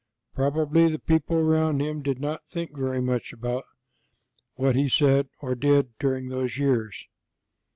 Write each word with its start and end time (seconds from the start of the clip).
Probably 0.33 0.87
the 0.87 0.97
people 0.97 1.37
around 1.37 1.79
Him 1.79 2.01
did 2.01 2.19
not 2.19 2.47
think 2.47 2.75
very 2.75 2.99
much 3.03 3.31
about 3.33 3.65
what 4.55 4.75
He 4.75 4.89
said 4.89 5.29
or 5.41 5.53
did 5.53 5.95
during 5.99 6.29
those 6.29 6.57
years. 6.57 7.05